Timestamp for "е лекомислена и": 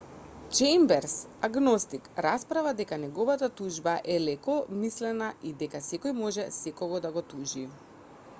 4.15-5.53